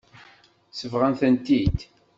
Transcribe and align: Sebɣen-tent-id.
Sebɣen-tent-id. 0.71 1.77